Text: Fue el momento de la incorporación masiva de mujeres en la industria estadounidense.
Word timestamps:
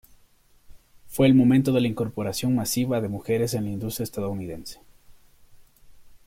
Fue 1.05 1.27
el 1.27 1.35
momento 1.35 1.71
de 1.73 1.81
la 1.81 1.87
incorporación 1.87 2.55
masiva 2.55 3.01
de 3.01 3.07
mujeres 3.07 3.53
en 3.53 3.65
la 3.65 3.69
industria 3.69 4.03
estadounidense. 4.05 4.79